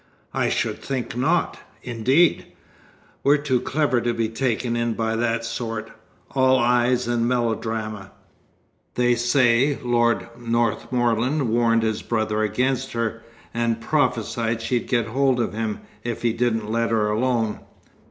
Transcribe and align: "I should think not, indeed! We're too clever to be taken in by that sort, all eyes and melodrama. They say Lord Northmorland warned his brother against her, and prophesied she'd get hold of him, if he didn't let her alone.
"I 0.33 0.49
should 0.49 0.79
think 0.79 1.15
not, 1.15 1.59
indeed! 1.83 2.47
We're 3.23 3.37
too 3.37 3.59
clever 3.61 4.01
to 4.01 4.15
be 4.15 4.29
taken 4.29 4.75
in 4.75 4.93
by 4.95 5.15
that 5.15 5.45
sort, 5.45 5.91
all 6.31 6.57
eyes 6.57 7.07
and 7.07 7.27
melodrama. 7.27 8.09
They 8.95 9.13
say 9.13 9.77
Lord 9.83 10.27
Northmorland 10.39 11.49
warned 11.49 11.83
his 11.83 12.01
brother 12.01 12.41
against 12.41 12.93
her, 12.93 13.21
and 13.53 13.79
prophesied 13.79 14.63
she'd 14.63 14.87
get 14.87 15.05
hold 15.05 15.39
of 15.39 15.53
him, 15.53 15.81
if 16.03 16.23
he 16.23 16.33
didn't 16.33 16.71
let 16.71 16.89
her 16.89 17.11
alone. 17.11 17.59